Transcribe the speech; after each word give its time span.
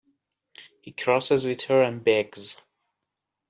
He 0.81 0.93
crosses 0.93 1.45
with 1.45 1.61
her 1.65 1.83
and 1.83 2.03
begs. 2.03 2.65